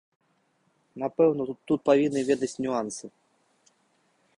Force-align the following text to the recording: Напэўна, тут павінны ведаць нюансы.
Напэўна, 1.03 1.43
тут 1.73 1.79
павінны 1.91 2.21
ведаць 2.31 2.53
нюансы. 2.67 3.05